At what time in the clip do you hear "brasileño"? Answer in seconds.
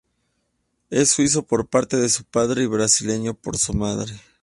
2.65-3.35